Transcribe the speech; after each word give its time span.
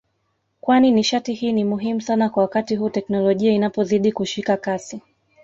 kwani 0.61 0.91
nishati 0.91 1.33
hii 1.33 1.51
ni 1.51 1.63
muhimu 1.63 2.01
sana 2.01 2.29
kwa 2.29 2.43
wakati 2.43 2.75
huu 2.75 2.89
teknolojia 2.89 3.51
inapozidi 3.51 4.11
kushika 4.11 4.57
kasi 4.57 5.01